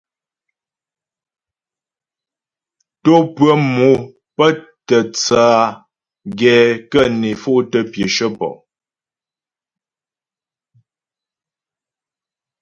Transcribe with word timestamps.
Tò 3.03 3.15
pʉə̀ 3.35 3.53
mò 3.75 3.89
pə́ 4.35 4.49
tə 4.87 4.97
tsə 5.15 5.41
á 5.59 5.61
gɛ 6.39 6.53
kə́ 6.91 7.05
né 7.19 7.29
fo'tə 7.41 7.79
pyəshə 7.91 8.27
pɔ. 8.37 8.49